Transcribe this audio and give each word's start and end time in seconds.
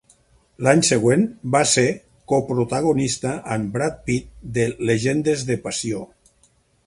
L'any 0.67 0.79
següent, 0.87 1.25
va 1.55 1.61
ser 1.71 1.83
coprotagonista 2.33 3.35
amb 3.57 3.77
Brad 3.77 4.01
Pitt 4.09 4.33
de 4.57 4.67
"Llegendes 4.89 5.47
de 5.53 5.61
passió". 5.69 6.01